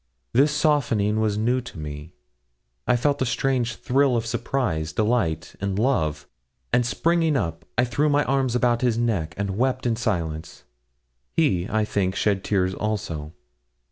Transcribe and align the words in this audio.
This 0.33 0.51
softening 0.51 1.19
was 1.19 1.37
new 1.37 1.61
to 1.61 1.77
me. 1.77 2.13
I 2.87 2.95
felt 2.95 3.21
a 3.21 3.25
strange 3.27 3.75
thrill 3.75 4.17
of 4.17 4.25
surprise, 4.25 4.93
delight, 4.93 5.55
and 5.61 5.77
love, 5.77 6.25
and 6.73 6.83
springing 6.83 7.37
up, 7.37 7.65
I 7.77 7.85
threw 7.85 8.09
my 8.09 8.23
arms 8.23 8.55
about 8.55 8.81
his 8.81 8.97
neck 8.97 9.35
and 9.37 9.59
wept 9.59 9.85
in 9.85 9.95
silence. 9.95 10.63
He, 11.33 11.69
I 11.69 11.85
think, 11.85 12.15
shed 12.15 12.43
tears 12.43 12.73
also. 12.73 13.33